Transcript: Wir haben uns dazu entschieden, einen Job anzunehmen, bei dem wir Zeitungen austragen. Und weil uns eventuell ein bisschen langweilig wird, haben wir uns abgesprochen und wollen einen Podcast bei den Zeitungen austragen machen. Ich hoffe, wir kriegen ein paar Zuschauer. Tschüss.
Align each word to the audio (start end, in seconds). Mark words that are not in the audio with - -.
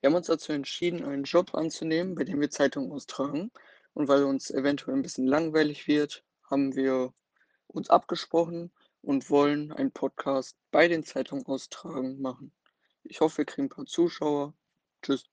Wir 0.00 0.08
haben 0.08 0.16
uns 0.16 0.26
dazu 0.26 0.52
entschieden, 0.52 1.04
einen 1.04 1.24
Job 1.24 1.54
anzunehmen, 1.54 2.14
bei 2.14 2.24
dem 2.24 2.40
wir 2.40 2.50
Zeitungen 2.50 2.92
austragen. 2.92 3.50
Und 3.94 4.08
weil 4.08 4.24
uns 4.24 4.50
eventuell 4.50 4.94
ein 4.94 5.02
bisschen 5.02 5.26
langweilig 5.26 5.88
wird, 5.88 6.22
haben 6.44 6.76
wir 6.76 7.14
uns 7.66 7.88
abgesprochen 7.88 8.70
und 9.02 9.30
wollen 9.30 9.72
einen 9.72 9.92
Podcast 9.92 10.56
bei 10.70 10.88
den 10.88 11.04
Zeitungen 11.04 11.46
austragen 11.46 12.20
machen. 12.20 12.52
Ich 13.04 13.20
hoffe, 13.20 13.38
wir 13.38 13.44
kriegen 13.46 13.66
ein 13.66 13.70
paar 13.70 13.86
Zuschauer. 13.86 14.54
Tschüss. 15.02 15.24